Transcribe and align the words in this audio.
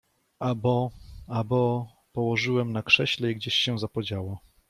—A 0.49 0.55
bo… 0.55 0.91
a 1.27 1.43
bo… 1.43 1.87
położyłem 2.11 2.71
na 2.73 2.83
krześle 2.83 3.31
i 3.31 3.35
gdzieś 3.35 3.53
się 3.53 3.79
zapodziało. 3.79 4.39